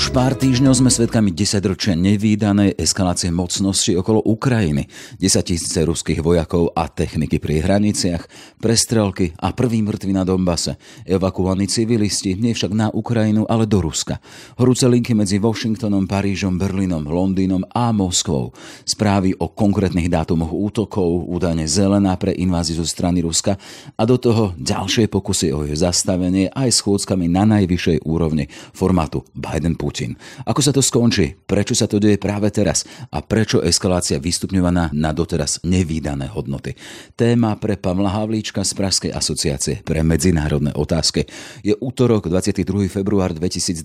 [0.00, 4.88] Už pár týždňov sme svedkami desaťročia nevýdanej eskalácie mocnosti okolo Ukrajiny.
[5.20, 8.24] 10 tisíce ruských vojakov a techniky pri hraniciach,
[8.64, 10.80] prestrelky a prvý mŕtvy na Dombase.
[11.04, 14.24] Evakuovaní civilisti, nie však na Ukrajinu, ale do Ruska.
[14.56, 18.56] Horúce linky medzi Washingtonom, Parížom, Berlínom, Londýnom a Moskvou.
[18.88, 23.60] Správy o konkrétnych dátumoch útokov, údajne zelená pre inváziu zo strany Ruska
[24.00, 29.76] a do toho ďalšie pokusy o jeho zastavenie aj schôdzkami na najvyššej úrovni formátu Biden
[29.90, 30.14] Putin.
[30.46, 31.34] Ako sa to skončí?
[31.34, 32.86] Prečo sa to deje práve teraz?
[33.10, 36.78] A prečo eskalácia vystupňovaná na doteraz nevýdané hodnoty?
[37.18, 41.26] Téma pre Pavla Havlíčka z Pražskej asociácie pre medzinárodné otázky.
[41.66, 42.86] Je útorok 22.
[42.86, 43.82] február 2022.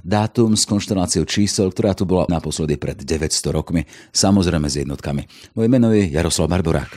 [0.00, 3.84] Dátum s konšteláciou čísel, ktorá tu bola naposledy pred 900 rokmi.
[4.16, 5.28] Samozrejme s jednotkami.
[5.52, 6.96] Moje meno je Jaroslav Barborák.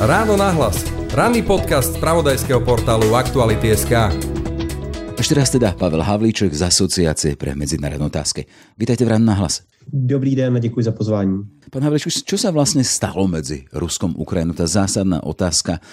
[0.00, 0.80] Ráno nahlas.
[1.12, 4.16] Ranný podcast z pravodajského portálu Aktuality.sk.
[5.20, 8.48] Ešte raz teda Pavel Havlíček z Asociácie pre medzinárodné otázky.
[8.80, 9.60] Vítajte v Ráno na hlas.
[9.84, 11.44] Dobrý den děkuji za pozvání.
[11.68, 14.56] Pán Havlíček, čo sa vlastne stalo medzi Ruskom a Ukrajinou?
[14.56, 15.84] Tá zásadná otázka.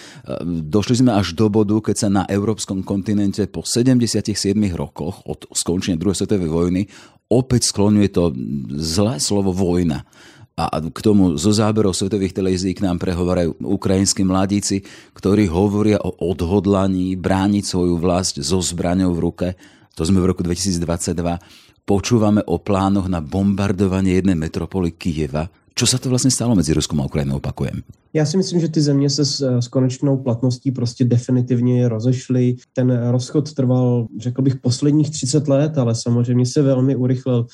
[0.48, 4.32] Došli sme až do bodu, keď sa na európskom kontinente po 77
[4.72, 6.82] rokoch od skončenia druhej svetovej vojny
[7.28, 8.32] opäť skloňuje to
[8.80, 10.08] zlé slovo vojna
[10.58, 14.82] a k tomu zo záberov svetových televízií k nám prehovorajú ukrajinskí mladíci,
[15.14, 19.48] ktorí hovoria o odhodlaní brániť svoju vlast so zbraňou v ruke.
[19.94, 21.14] To sme v roku 2022.
[21.86, 25.46] Počúvame o plánoch na bombardovanie jednej metropoly Kijeva.
[25.78, 27.86] Čo sa to vlastně stalo mezi Ruskom a Ukrajinou, opakujem?
[28.14, 32.56] Já si myslím, že ty země se s, s konečnou platností prostě definitivně rozešly.
[32.74, 37.46] Ten rozchod trval, řekl bych, posledních 30 let, ale samozřejmě se velmi urychlil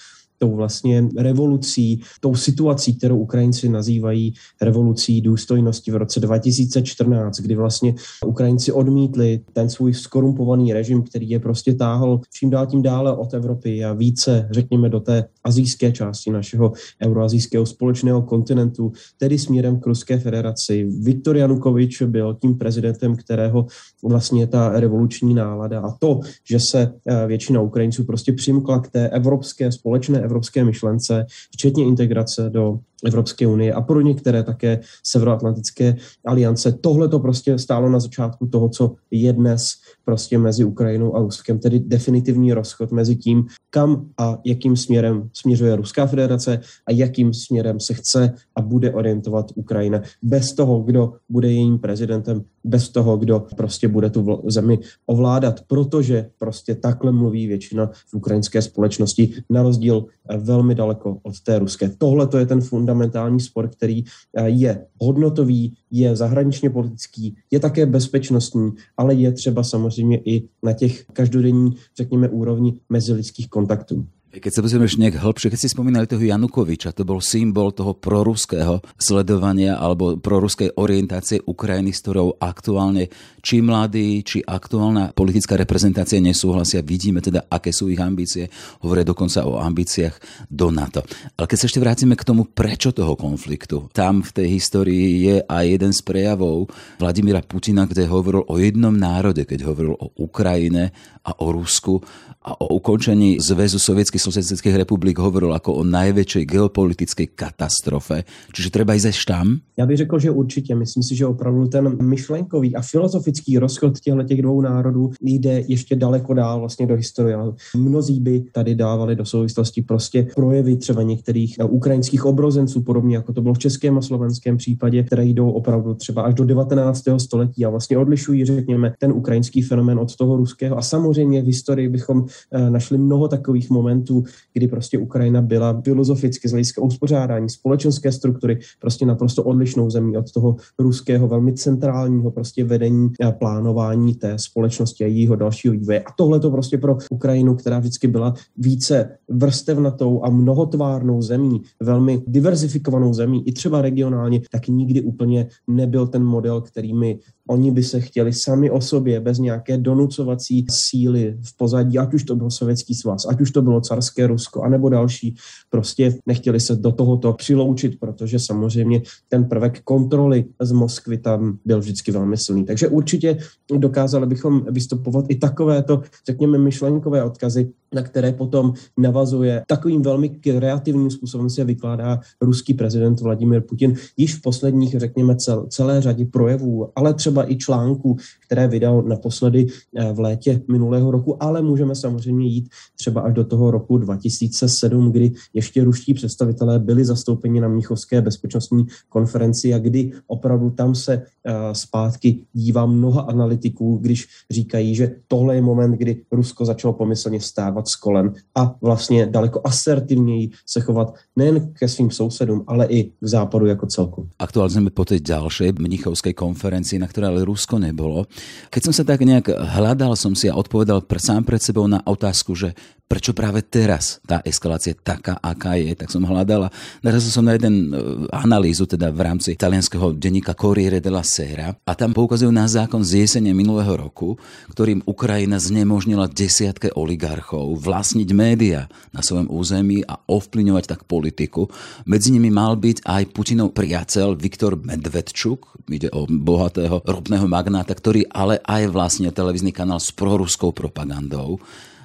[0.44, 7.95] tou vlastně revolucí, tou situací, kterou Ukrajinci nazývají revolucí důstojnosti v roce 2014, kdy vlastně
[8.25, 13.33] Ukrajinci odmítli ten svůj skorumpovaný režim, který je prostě táhl čím dál tím dále od
[13.33, 16.73] Evropy a více, řekněme, do té azijské části našeho
[17.04, 20.87] euroazijského společného kontinentu, tedy směrem k Ruské federaci.
[21.02, 23.65] Viktor Janukovič byl tím prezidentem, kterého
[24.04, 29.10] vlastně ta revoluční nálada a to, že se eh, většina Ukrajinců prostě přimkla k té
[29.10, 36.71] evropské společné evropské myšlence, včetně integrace do Evropské unie a pro některé také Severoatlantické aliance.
[36.71, 39.71] Tohle to prostě stálo na začátku toho, co je dnes
[40.05, 45.75] prostě mezi Ukrajinou a Ruskem, tedy definitivní rozchod mezi tím, kam a jakým směrem směřuje
[45.75, 50.02] Ruská federace a jakým směrem se chce a bude orientovat Ukrajina.
[50.21, 56.30] Bez toho, kdo bude jejím prezidentem, bez toho, kdo prostě bude tu zemi ovládat, protože
[56.37, 61.89] prostě takhle mluví většina v ukrajinské společnosti, na rozdíl eh, velmi daleko od té ruské.
[61.97, 62.61] Tohle to je ten
[62.93, 64.04] fundamentální spor, který
[64.37, 70.73] eh, je hodnotový, je zahraničně politický, je také bezpečnostní, ale je třeba samozřejmě i na
[70.73, 74.05] těch každodenní, řekněme, úrovni mezilidských kontaktů.
[74.33, 77.94] Keď sa pozrieme ešte nejak hĺbšie, keď si spomínali toho Janukoviča, to bol symbol toho
[77.94, 83.14] proruského sledovania alebo proruskej orientácie Ukrajiny, s ktorou aktuálne
[83.45, 86.82] či mladí, či aktuálna politická reprezentácia nesúhlasia.
[86.82, 88.49] Vidíme teda, aké sú ich ambície.
[88.82, 91.05] Hovoria dokonca o ambíciách do NATO.
[91.38, 93.93] Ale keď sa ešte vrátime k tomu, prečo toho konfliktu.
[93.93, 98.98] Tam v tej histórii je aj jeden z prejavov Vladimíra Putina, kde hovoril o jednom
[98.98, 100.89] národe, keď hovoril o Ukrajine
[101.22, 102.02] a o Rusku
[102.43, 108.23] a o ukončení Zväzu sovietských socialistických republik hovoril ako o najväčšej geopolitické katastrofe.
[108.56, 109.45] Čiže treba ísť až tam?
[109.78, 110.76] Já bych řekl, že určitě.
[110.76, 115.95] Myslím si, že opravdu ten myšlenkový a filozofický rozchod těchto těch dvou národů jde ještě
[115.95, 117.38] daleko dál vlastně do historie.
[117.76, 123.42] Mnozí by tady dávali do souvislosti prostě projevy třeba některých ukrajinských obrozenců, podobně jako to
[123.42, 127.04] bylo v českém a slovenském případě, které jdou opravdu třeba až do 19.
[127.17, 130.78] století a vlastně odlišují, řekněme, ten ukrajinský fenomén od toho ruského.
[130.78, 134.12] A samozřejmě v historii bychom eh, našli mnoho takových momentů,
[134.53, 140.31] kdy prostě Ukrajina byla filozoficky z hlediska uspořádání společenské struktury prostě naprosto odlišnou zemí od
[140.31, 146.00] toho ruského velmi centrálního prostě vedení a plánování té společnosti a jejího dalšího vývoje.
[146.01, 152.21] A tohle to prostě pro Ukrajinu, která vždycky byla více vrstevnatou a mnohotvárnou zemí, velmi
[152.27, 157.19] diverzifikovanou zemí, i třeba regionálně, tak nikdy úplně nebyl ten model, který my
[157.50, 162.24] Oni by se chtěli sami o sobě, bez nějaké donucovací síly v pozadí, ať už
[162.24, 165.36] to byl Sovětský svaz, ať už to bylo carské Rusko, anebo další,
[165.69, 171.80] prostě nechtěli se do tohoto přiloučit, protože samozřejmě ten prvek kontroly z Moskvy tam byl
[171.80, 172.66] vždycky velmi silný.
[172.66, 173.38] Takže určitě
[173.78, 181.12] dokázali bychom vystupovat i takovéto, řekněme, myšlenkové odkazy na které potom navazuje takovým velmi kreativním
[181.12, 183.95] způsobem se vykládá ruský prezident Vladimir Putin.
[184.18, 189.68] Již v posledních, řekněme, cel, celé řadě projevů, ale třeba i článků, které vydal naposledy
[189.95, 195.12] eh, v létě minulého roku, ale můžeme samozřejmě jít třeba až do toho roku 2007,
[195.12, 201.13] kdy ještě ruští představitelé byli zastoupeni na Mnichovské bezpečnostní konferenci a kdy opravdu tam se
[201.13, 207.40] eh, zpátky dívá mnoha analytiků, když říkají, že tohle je moment, kdy Rusko začalo pomyslně
[207.83, 213.03] stávat z kolen a vlastně daleko asertivněji se chovat nejen ke svým sousedům, ale i
[213.03, 214.30] k západu jako celku.
[214.39, 218.25] Aktualizujeme po tej ďalšej mnichovskej konferencii, na ktorej ale Rusko nebolo.
[218.69, 222.56] Keď som sa tak nejak hľadal som si a odpovedal sám pred sebou na otázku,
[222.56, 222.75] že
[223.13, 226.74] prečo práve teraz tá eskalácia taká, aká je, tak som hľadala.
[227.06, 231.94] Narazil som na jeden e, analýzu teda v rámci talianského denníka Corriere della Sera a
[231.94, 234.42] tam poukazujú na zákon z jesene minulého roku,
[234.74, 241.69] ktorým Ukrajina znemožnila desiatke oligarchov vlastniť média na svojom území a ovplyňovať tak politiku.
[242.09, 248.25] Medzi nimi mal byť aj Putinov priateľ Viktor Medvedčuk, ide o bohatého ropného magnáta, ktorý
[248.33, 251.62] ale aj vlastne televízny kanál s proruskou propagandou.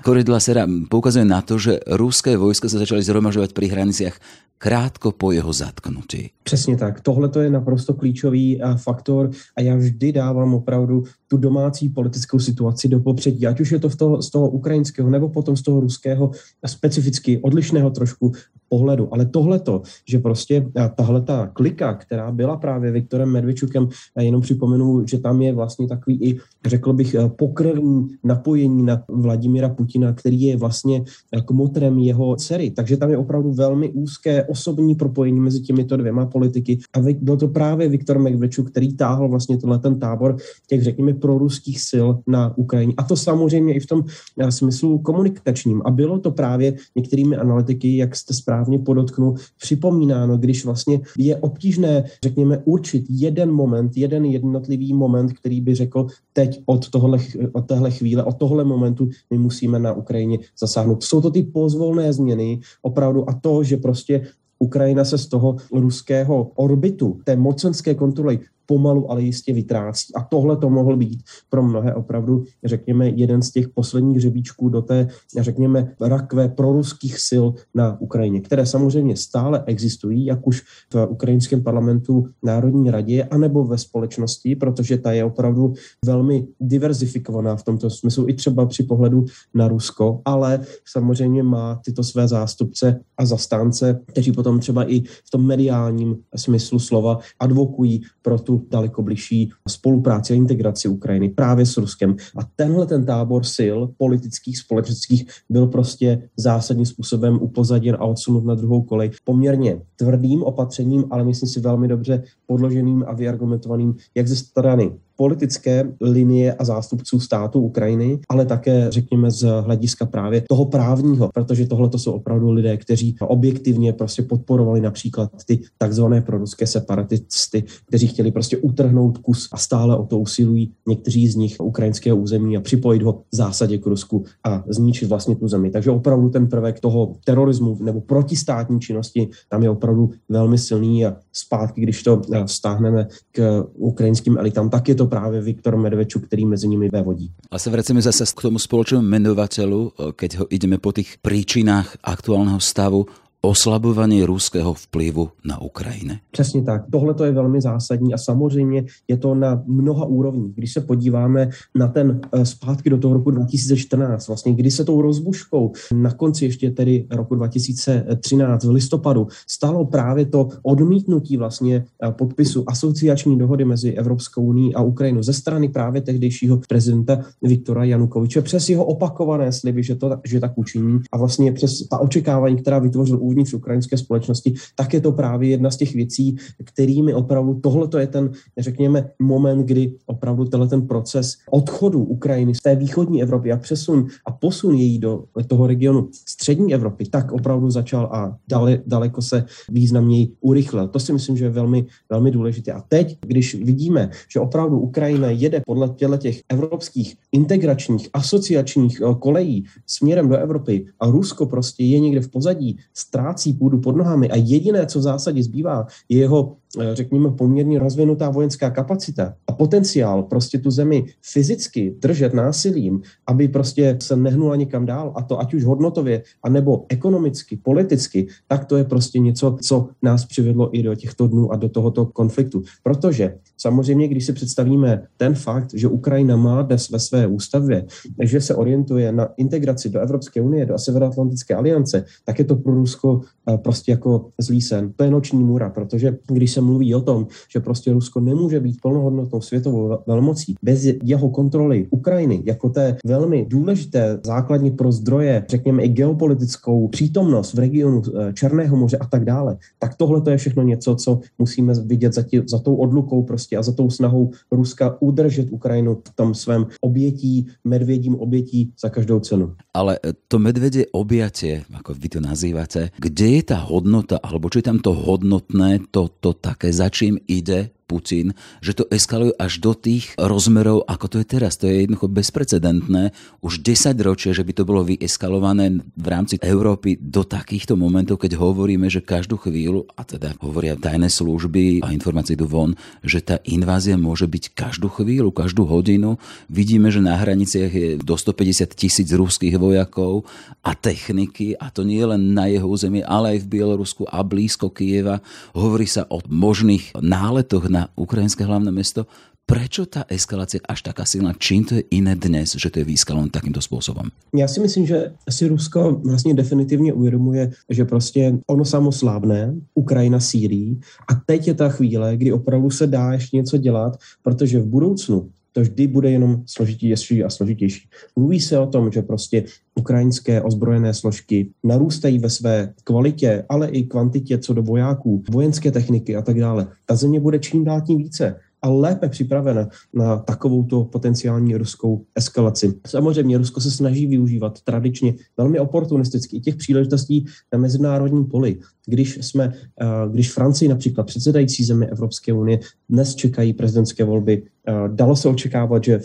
[0.09, 4.17] Koridla Sera poukazuje na to, že ruské vojska sa začali zhromažovať pri hraniciach
[4.59, 6.31] krátko po jeho zatknutí.
[6.43, 7.01] Přesně tak.
[7.01, 12.39] Tohle to je naprosto klíčový eh, faktor a já vždy dávám opravdu tu domácí politickou
[12.39, 15.63] situaci do popředí, ať už je to v toho, z toho ukrajinského nebo potom z
[15.63, 16.31] toho ruského
[16.67, 18.33] specificky odlišného trošku
[18.69, 19.15] pohledu.
[19.15, 23.89] Ale tohleto, že prostě eh, tahle ta klika, která byla právě Viktorem Medvičukem,
[24.21, 29.69] jenom připomenu, že tam je vlastně takový i, řekl bych, eh, pokrevní napojení na Vladimira
[29.69, 31.05] Putina, který je vlastně
[31.45, 32.71] kmotrem jeho dcery.
[32.71, 36.79] Takže tam je opravdu velmi úzké osobní propojení mezi těmito dvěma politiky.
[36.95, 40.37] A byl to právě Viktor Medvedčuk, který táhl vlastně tenhle ten tábor
[40.67, 42.95] těch, řekněme, proruských sil na Ukrajině.
[42.97, 44.05] A to samozřejmě i v tom
[44.39, 45.83] eh, smyslu komunikačním.
[45.85, 52.05] A bylo to právě některými analytiky, jak jste správně podotknul, připomínáno, když vlastně je obtížné,
[52.23, 57.19] řekněme, určit jeden moment, jeden jednotlivý moment, který by řekl, teď od, tohle,
[57.53, 61.03] od téhle chvíle, od tohle momentu my musíme na Ukrajině zasáhnout.
[61.03, 64.27] Jsou to ty pozvolné změny opravdu a to, že prostě
[64.59, 70.15] Ukrajina se z toho ruského orbitu, té mocenské kontroly pomalu, ale jistě vytrácí.
[70.15, 74.83] A tohle to mohl být pro mnohé opravdu, řekněme, jeden z těch posledních řebíčků do
[74.83, 75.09] té,
[75.41, 77.45] řekněme, rakve proruských sil
[77.75, 80.63] na Ukrajině, které samozřejmě stále existují, jak už
[80.93, 85.75] v ukrajinském parlamentu Národní radě, anebo ve společnosti, protože ta je opravdu
[86.05, 89.25] velmi diverzifikovaná v tomto smyslu, i třeba při pohledu
[89.55, 95.31] na Rusko, ale samozřejmě má tyto své zástupce a zastánce, kteří potom třeba i v
[95.31, 101.77] tom mediálním smyslu slova advokují pro tu daleko bližší spolupráci a integraci Ukrajiny právě s
[101.77, 102.17] Ruskem.
[102.37, 108.55] A tenhle ten tábor sil politických, společenských byl prostě zásadním způsobem upozaděn a odsunut na
[108.55, 114.37] druhou kolej poměrně tvrdým opatřením, ale myslím si velmi dobře podloženým a vyargumentovaným jak ze
[114.37, 121.31] strany politické linie a zástupců státu Ukrajiny, ale také, řekněme, z hlediska právě toho právního,
[121.35, 127.65] protože tohle to jsou opravdu lidé, kteří objektivně prostě podporovali například ty takzvané proruské separatisty,
[127.87, 132.57] kteří chtěli prostě utrhnout kus a stále o to usilují někteří z nich ukrajinského území
[132.57, 135.71] a připojit ho v zásadě k Rusku a zničit vlastně tu zemi.
[135.71, 141.17] Takže opravdu ten prvek toho terorismu nebo protistátní činnosti tam je opravdu velmi silný a
[141.33, 146.69] zpátky, když to stáhneme k ukrajinským elitám, tak je to právě Viktor Medvečuk, který mezi
[146.69, 147.33] nimi vevodí.
[147.51, 152.61] A se vracíme zase k tomu spoločnému menovateľu, keď ho ideme po tých príčinách aktuálneho
[152.61, 153.09] stavu
[153.43, 156.19] oslabování ruského vplyvu na Ukrajině.
[156.31, 156.83] Přesně tak.
[156.93, 160.55] Tohle to je velmi zásadní a samozřejmě je to na mnoha úrovních.
[160.55, 165.03] Když se podíváme na ten eh, zpátky do toho roku 2014, vlastně kdy se tou
[165.03, 172.13] rozbuškou na konci ještě tedy roku 2013 v listopadu stalo právě to odmítnutí vlastně eh,
[172.13, 178.43] podpisu asociační dohody mezi Evropskou unii a Ukrajinou ze strany právě tehdejšího prezidenta Viktora Janukoviče
[178.43, 182.79] přes jeho opakované sliby, že, to, že tak učiní a vlastně přes ta očekávání, která
[182.79, 187.89] vytvořil uvnitř ukrajinské společnosti, tak je to právě jedna z těch věcí, kterými opravdu tohle
[187.99, 193.53] je ten, řekněme, moment, kdy opravdu tenhle ten proces odchodu Ukrajiny z té východní Evropy
[193.53, 198.83] a přesun a posun její do toho regionu střední Evropy, tak opravdu začal a dale,
[198.87, 200.89] daleko se významněji urychlil.
[200.89, 202.73] To si myslím, že je velmi, velmi důležité.
[202.73, 209.65] A teď, když vidíme, že opravdu Ukrajina jede podle těch evropských integračních, asociačních eh, kolejí
[209.87, 212.79] směrem do Evropy a Rusko prostě je někde v pozadí,
[213.19, 217.79] ztrácí půdu pod nohami a jediné, co v zásadě zbývá, je jeho eh, řekněme, poměrně
[217.79, 224.57] rozvinutá vojenská kapacita a potenciál prostě tu zemi fyzicky držet násilím, aby prostě se nehnula
[224.57, 229.57] někam dál, a to ať už hodnotově, anebo ekonomicky, politicky, tak to je prostě něco,
[229.63, 232.63] co nás přivedlo i do těchto dnů a do tohoto konfliktu.
[232.83, 237.85] Protože samozřejmě, když si představíme ten fakt, že Ukrajina má dnes ve své ústavě,
[238.23, 242.75] že se orientuje na integraci do Evropské unie, do Severoatlantické aliance, tak je to pro
[242.75, 244.93] Rusko eh, prostě jako zlý sen.
[244.97, 248.81] To je noční můra, protože když se mluví o tom, že prostě Rusko nemůže být
[248.81, 255.83] plnohodnotnou světovou velmocí bez jeho kontroly Ukrajiny jako té velmi důležité základní pro zdroje, řekněme
[255.83, 260.37] i geopolitickou přítomnost v regionu eh, Černého moře a tak dále, tak tohle to je
[260.37, 264.31] všechno něco, co musíme vidět za, tě, za tou odlukou prostě a za tou snahou
[264.53, 269.55] Ruska udržet Ukrajinu v tom svém obětí, medvědím obětí za každou cenu.
[269.75, 269.99] Ale
[270.29, 274.95] to medvedě objatie, jako vy to nazýváte, kde je ta hodnota, alebo či tam to
[274.95, 280.85] hodnotné, to, to také, za čím ide Putin, že to eskaluje až do tých rozmerov,
[280.85, 281.57] ako to je teraz.
[281.57, 283.17] To je jednoducho bezprecedentné.
[283.41, 288.37] Už 10 ročia, že by to bolo vyeskalované v rámci Európy do takýchto momentov, keď
[288.37, 293.41] hovoríme, že každú chvíľu, a teda hovoria tajné služby a informácie idú von, že tá
[293.49, 296.21] invázia môže byť každú chvíľu, každú hodinu.
[296.53, 300.29] Vidíme, že na hraniciach je do 150 tisíc ruských vojakov
[300.61, 304.69] a techniky, a to nie len na jeho území, ale aj v Bielorusku a blízko
[304.75, 305.23] Kieva.
[305.55, 309.07] Hovorí sa o možných náletoch na na ukrajinské hlavné mesto.
[309.49, 311.33] Prečo ta eskalácia až taká silná?
[311.33, 314.13] Čím to je iné dnes, že to je vyskalované takýmto způsobem?
[314.37, 320.21] Já si myslím, že si Rusko vlastně definitivně uvědomuje, že prostě ono samo slábne, Ukrajina
[320.21, 324.67] sílí a teď je ta chvíle, kdy opravdu se dá ještě něco dělat, protože v
[324.67, 327.89] budoucnu to vždy bude jenom složitější a složitější.
[328.17, 333.83] Mluví se o tom, že prostě ukrajinské ozbrojené složky narůstají ve své kvalitě, ale i
[333.83, 336.67] kvantitě co do vojáků, vojenské techniky a tak dále.
[336.87, 342.75] Ta země bude čím dál tím více a lépe připravena na takovouto potenciální ruskou eskalaci.
[342.87, 348.59] Samozřejmě Rusko se snaží využívat tradičně velmi oportunisticky i těch příležitostí na mezinárodním poli.
[348.87, 354.73] Když jsme, eh, když Francii například předsedající zemi Evropské unie dnes čekají prezidentské volby, eh,
[354.89, 356.01] dalo se očekávat, že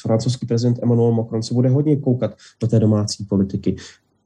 [0.00, 3.76] francouzský prezident Emmanuel Macron se bude hodně koukat do té domácí politiky.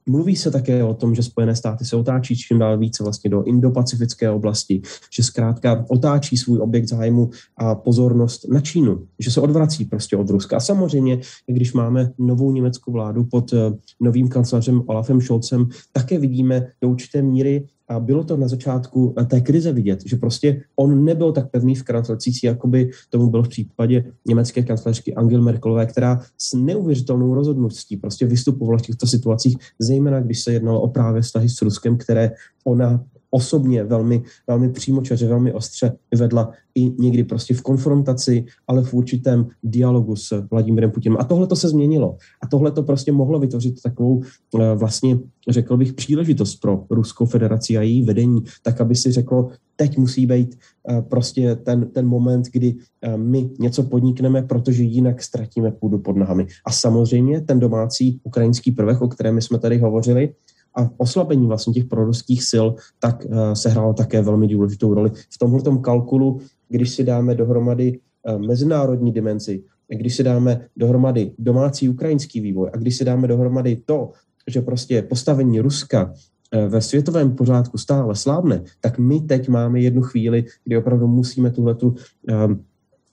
[0.05, 3.43] Mluví se také o tom, že Spojené státy se otáčí čím dál více vlastně do
[3.43, 4.81] indopacifické oblasti,
[5.13, 10.29] že zkrátka otáčí svůj objekt zájmu a pozornost na Čínu, že se odvrací prostě od
[10.29, 10.57] Ruska.
[10.57, 13.57] A samozřejmě, když máme novou německou vládu pod eh,
[13.99, 19.25] novým kancelářem Olafem Scholzem, také vidíme do určité míry a bylo to na začátku eh,
[19.25, 23.43] té krize vidět, že prostě on nebyl tak pevný v kanclecích, jako by tomu bylo
[23.43, 29.57] v případě německé kancléřky Angel Merkelové, která s neuvěřitelnou rozhodností prostě vystupovala v těchto situacích,
[29.79, 32.31] zejména když se jednalo o právě vztahy s Ruskem, které
[32.63, 38.93] ona osobně velmi, velmi přímočaře, velmi ostře vedla i někdy prostě v konfrontaci, ale v
[38.93, 41.17] určitém dialogu s Vladimirem Putinem.
[41.19, 42.17] A tohle to se změnilo.
[42.43, 45.19] A tohle to prostě mohlo vytvořit takovou eh, vlastně,
[45.49, 50.25] řekl bych, příležitost pro Ruskou federaci a její vedení, tak aby si řeklo, teď musí
[50.25, 50.57] být
[50.89, 56.17] eh, prostě ten, ten moment, kdy eh, my něco podnikneme, protože jinak ztratíme půdu pod
[56.17, 56.47] nohami.
[56.65, 60.33] A samozřejmě ten domácí ukrajinský prvek, o kterém jsme tady hovořili,
[60.79, 62.67] a oslabení vlastně těch proruských sil,
[62.99, 65.09] tak uh, se hrálo také velmi důležitou roli.
[65.09, 71.89] V tomhle kalkulu, když si dáme dohromady uh, mezinárodní dimenzi, když si dáme dohromady domácí
[71.89, 74.11] ukrajinský vývoj a když si dáme dohromady to,
[74.47, 76.13] že prostě postavení Ruska
[76.51, 81.51] eh, ve světovém pořádku stále slábne, tak my teď máme jednu chvíli, kdy opravdu musíme
[81.51, 81.95] tuhletu,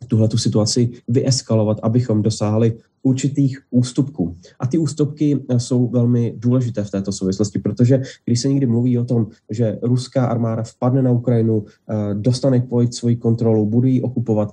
[0.08, 4.36] tuhle tu situaci vyeskalovat, abychom dosáhli určitých ústupků.
[4.60, 8.98] A ty ústupky eh, jsou velmi důležité v této souvislosti, protože když se někdy mluví
[8.98, 14.02] o tom, že ruská armáda vpadne na Ukrajinu, eh, dostane pojít svoji kontrolu, bude ji
[14.02, 14.52] okupovat,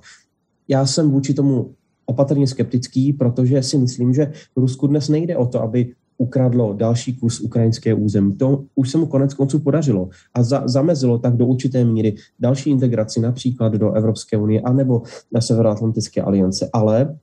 [0.68, 1.74] já jsem vůči tomu
[2.06, 7.40] opatrně skeptický, protože si myslím, že Rusku dnes nejde o to, aby ukradlo další kus
[7.40, 8.36] ukrajinské území.
[8.36, 12.70] To už se mu konec konců podařilo a za, zamezilo tak do určité míry další
[12.70, 15.02] integraci například do Evropské unie anebo
[15.32, 16.68] na Severoatlantické aliance.
[16.72, 17.18] Ale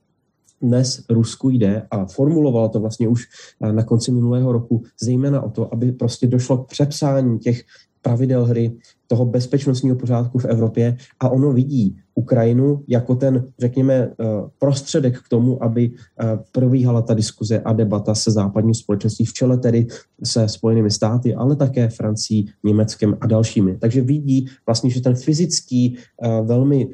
[0.62, 3.24] dnes Rusku jde a formulovalo to vlastně už
[3.72, 7.62] na konci minulého roku, zejména o to, aby prostě došlo k přepsání těch
[8.02, 8.72] pravidel hry,
[9.12, 14.24] toho bezpečnostního pořádku v Evropě a ono vidí Ukrajinu jako ten, řekněme, eh,
[14.58, 19.58] prostředek k tomu, aby eh, probíhala ta diskuze a debata se západním společností v čele
[19.58, 19.86] tedy
[20.24, 23.78] se Spojenými státy, ale také Francií, Německem a dalšími.
[23.78, 26.88] Takže vidí vlastně, že ten fyzický, eh, velmi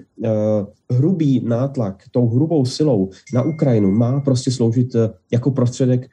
[0.90, 4.96] hrubý nátlak tou hrubou silou na Ukrajinu má prostě sloužit
[5.32, 6.10] jako prostředek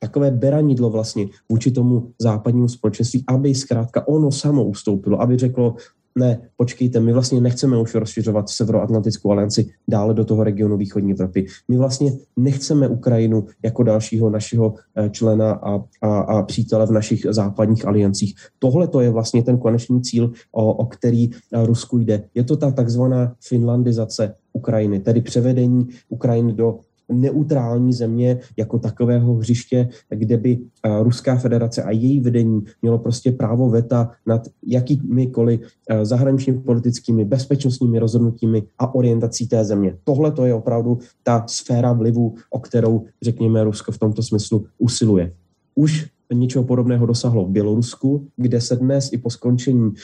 [0.00, 5.74] takové beranidlo vlastně vůči tomu západnímu společenství, aby zkrátka ono samo ustoupilo, aby řeklo,
[6.18, 11.46] ne, počkejte, my vlastně nechceme už rozšiřovat Severoatlantickou alianci dále do toho regionu východní Evropy.
[11.68, 17.26] My vlastně nechceme Ukrajinu jako dalšího našeho eh, člena a, a, a přítele v našich
[17.30, 18.34] západních aliancích.
[18.58, 22.24] Tohle to je vlastně ten konečný cíl, o, o který eh, Rusku jde.
[22.34, 26.78] Je to ta takzvaná finlandizace Ukrajiny, tedy převedení Ukrajiny do
[27.12, 33.32] neutrální země jako takového hřiště, kde by eh, Ruská federace a její vedení mělo prostě
[33.32, 39.96] právo veta nad jakýmikoliv eh, zahraničními politickými, bezpečnostními rozhodnutími a orientací té země.
[40.04, 45.32] Tohle to je opravdu ta sféra vlivu, o kterou, řekněme, Rusko v tomto smyslu usiluje.
[45.74, 49.94] Už něčeho podobného dosáhlo v Bělorusku, kde se dnes i po skončení uh,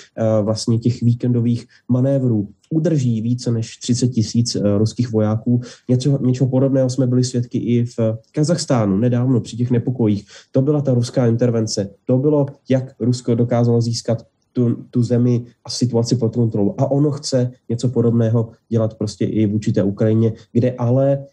[0.42, 5.60] vlastně těch víkendových manévrů udrží více než 30 tisíc uh, ruských vojáků.
[5.88, 7.98] Něco, něčeho podobného jsme byli svědky i v
[8.32, 10.24] Kazachstánu nedávno při těch nepokojích.
[10.50, 11.90] To byla ta ruská intervence.
[12.04, 16.74] To bylo, jak Rusko dokázalo získat tu, tu zemi a situaci pod kontrolou.
[16.78, 21.24] A ono chce něco podobného dělat prostě i vůči té Ukrajině, kde ale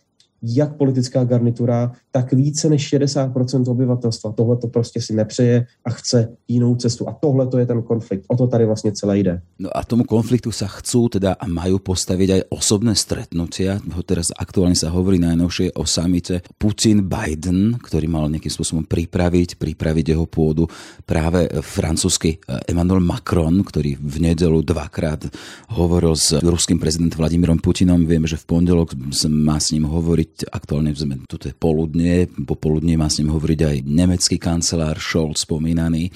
[0.43, 6.35] jak politická garnitura, tak více než 60% obyvatelstva tohle to prostě si nepřeje a chce
[6.47, 7.09] jinou cestu.
[7.09, 8.25] A tohle to je ten konflikt.
[8.27, 9.41] O to tady vlastně celé jde.
[9.59, 13.79] No a tomu konfliktu sa chcú teda a majú postaviť aj osobné stretnutia.
[14.03, 20.27] Teraz aktuálne sa hovorí najnovšie o samite Putin-Biden, ktorý mal nejakým spôsobom pripraviť, pripraviť jeho
[20.27, 20.67] pôdu
[21.07, 25.31] práve francúzsky eh, Emmanuel Macron, ktorý v nedelu dvakrát
[25.71, 28.03] hovoril s ruským prezidentom Vladimírom Putinom.
[28.03, 28.97] Vieme, že v pondelok
[29.29, 34.35] má s ním hovoriť aktuálne sme, je poludne, popoludne má s ním hovoriť aj nemecký
[34.41, 36.09] kancelár Scholz spomínaný.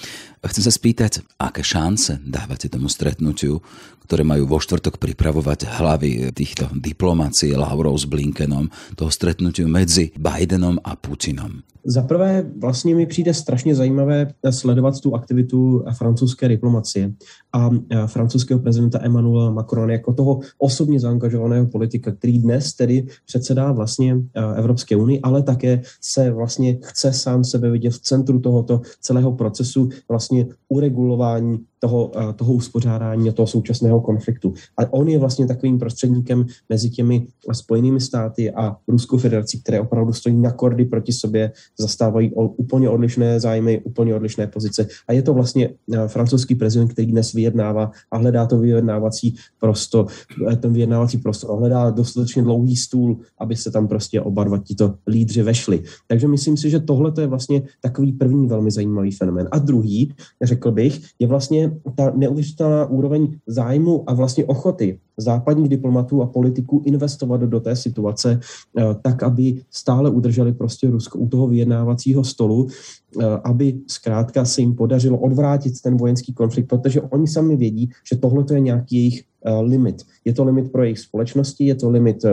[0.47, 3.59] Chcem sa spýtať, aké šance dávate tomu stretnutiu,
[4.07, 10.79] ktoré majú vo štvrtok pripravovať hlavy týchto diplomácií Lavrov s Blinkenom, toho stretnutiu medzi Bidenom
[10.79, 11.67] a Putinom?
[11.89, 17.13] Za prvé, vlastně mi přijde strašně zajímavé sledovat tu aktivitu francouzské diplomacie
[17.53, 17.69] a
[18.05, 24.17] francouzského prezidenta Emmanuela Macrona jako toho osobně zaangažovaného politika, který dnes tedy předsedá vlastně
[24.55, 29.89] Evropské unii, ale také se vlastně chce sám sebe vidět v centru tohoto celého procesu
[30.09, 30.36] vlastně
[30.69, 34.53] uregulování toho, eh, toho uspořádání a toho současného konfliktu.
[34.77, 40.13] A on je vlastně takovým prostředníkem mezi těmi spojenými státy a Ruskou federací, které opravdu
[40.13, 44.87] stojí na kordy proti sobě, zastávají úplně odlišné zájmy, úplně odlišné pozice.
[45.07, 50.07] A je to vlastně eh, francouzský prezident, který dnes vyjednává a hledá to vyjednávací prostor,
[50.51, 54.57] eh, ten vyjednávací prostor a hledá dostatečně dlouhý stůl, aby se tam prostě oba dva
[54.57, 55.83] tito lídři vešli.
[56.07, 59.47] Takže myslím si, že tohle je vlastně takový první velmi zajímavý fenomén.
[59.51, 66.21] A druhý, řekl bych, je vlastně ta neuvěřitelná úroveň zájmu a vlastně ochoty západních diplomatů
[66.21, 68.39] a politiků investovat do té situace
[68.77, 74.61] eh, tak, aby stále udrželi prostě Rusko u toho vyjednávacího stolu, eh, aby zkrátka se
[74.61, 79.23] jim podařilo odvrátit ten vojenský konflikt, protože oni sami vědí, že tohle je nějaký jejich
[79.47, 80.03] Eh, limit.
[80.25, 82.23] Je to limit pro jejich společnosti, je to limit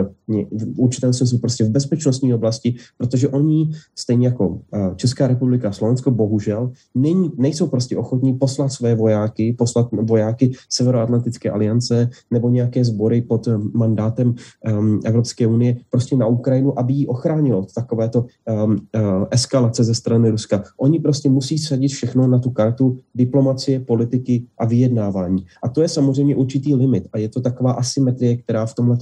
[0.51, 4.61] v určitém smyslu prostě v bezpečnostní oblasti, protože oni, stejně jako
[4.95, 12.09] Česká republika Slovensko, bohužel, není, nejsou prostě ochotní poslat své vojáky, poslat vojáky Severoatlantické aliance
[12.31, 14.35] nebo nějaké sbory pod mandátem
[14.67, 19.95] um, Evropské unie prostě na Ukrajinu, aby ji ochránilo od takovéto um, uh, eskalace ze
[19.95, 20.63] strany Ruska.
[20.77, 25.45] Oni prostě musí sadit všechno na tu kartu diplomacie, politiky a vyjednávání.
[25.63, 28.97] A to je samozřejmě určitý limit a je to taková asymetrie, která v tomhle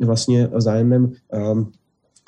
[0.00, 1.12] vlastně zájemném
[1.52, 1.68] um,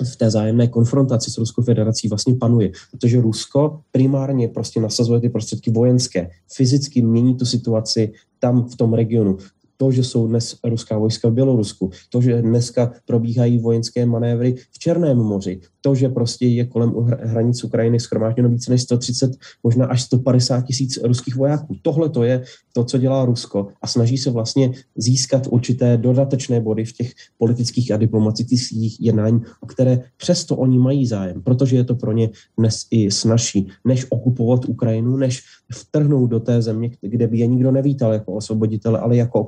[0.03, 5.29] v té zájemné konfrontaci s Ruskou federací vlastně panuje, protože Rusko primárně prostě nasazuje ty
[5.29, 9.37] prostředky vojenské, fyzicky mění tu situaci tam v tom regionu
[9.77, 14.79] to, že jsou dnes ruská vojska v Bělorusku, to, že dneska probíhají vojenské manévry v
[14.79, 19.31] Černém moři, to, že prostě je kolem hranic Ukrajiny schromážděno více než 130,
[19.63, 21.75] možná až 150 tisíc ruských vojáků.
[21.81, 26.85] Tohle to je to, co dělá Rusko a snaží se vlastně získat určité dodatečné body
[26.85, 31.95] v těch politických a diplomatických jednání, o které přesto oni mají zájem, protože je to
[31.95, 37.37] pro ně dnes i snažší, než okupovat Ukrajinu, než vtrhnout do té země, kde by
[37.37, 39.39] je nikdo nevítal jako osvoboditele, ale jako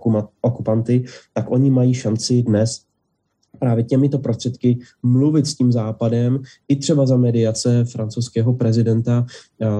[0.42, 2.82] okupanty, tak oni mají šanci dnes
[3.60, 9.26] právě těmito prostředky mluvit s tím západem, i třeba za mediace francouzského prezidenta,